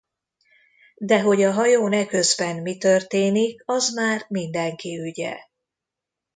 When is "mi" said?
2.61-2.77